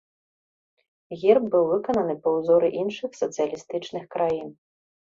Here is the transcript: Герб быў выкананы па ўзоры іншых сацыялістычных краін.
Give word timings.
Герб 1.21 1.43
быў 1.57 1.69
выкананы 1.73 2.15
па 2.25 2.29
ўзоры 2.39 2.67
іншых 2.81 3.23
сацыялістычных 3.23 4.03
краін. 4.19 4.49